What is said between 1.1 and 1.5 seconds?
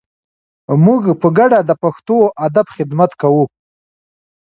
په